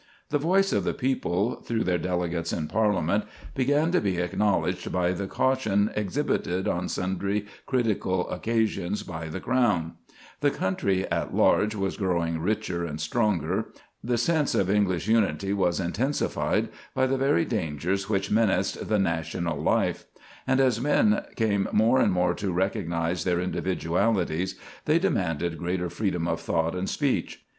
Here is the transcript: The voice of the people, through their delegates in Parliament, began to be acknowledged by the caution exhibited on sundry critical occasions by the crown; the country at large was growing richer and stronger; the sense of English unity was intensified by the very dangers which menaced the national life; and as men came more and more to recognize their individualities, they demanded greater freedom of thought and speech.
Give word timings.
The 0.29 0.39
voice 0.39 0.73
of 0.73 0.83
the 0.83 0.95
people, 0.95 1.61
through 1.61 1.83
their 1.83 1.99
delegates 1.99 2.51
in 2.51 2.67
Parliament, 2.67 3.23
began 3.53 3.91
to 3.91 4.01
be 4.01 4.17
acknowledged 4.17 4.91
by 4.91 5.11
the 5.11 5.27
caution 5.27 5.91
exhibited 5.95 6.67
on 6.67 6.89
sundry 6.89 7.45
critical 7.67 8.27
occasions 8.31 9.03
by 9.03 9.27
the 9.27 9.39
crown; 9.39 9.93
the 10.39 10.49
country 10.49 11.05
at 11.11 11.35
large 11.35 11.75
was 11.75 11.97
growing 11.97 12.39
richer 12.39 12.83
and 12.83 12.99
stronger; 12.99 13.67
the 14.03 14.17
sense 14.17 14.55
of 14.55 14.71
English 14.71 15.07
unity 15.07 15.53
was 15.53 15.79
intensified 15.79 16.69
by 16.95 17.05
the 17.05 17.15
very 17.15 17.45
dangers 17.45 18.09
which 18.09 18.31
menaced 18.31 18.87
the 18.89 18.97
national 18.97 19.61
life; 19.61 20.05
and 20.47 20.59
as 20.59 20.81
men 20.81 21.23
came 21.35 21.67
more 21.71 21.99
and 21.99 22.11
more 22.11 22.33
to 22.33 22.51
recognize 22.51 23.23
their 23.23 23.39
individualities, 23.39 24.55
they 24.85 24.97
demanded 24.97 25.59
greater 25.59 25.91
freedom 25.91 26.27
of 26.27 26.41
thought 26.41 26.73
and 26.73 26.89
speech. 26.89 27.45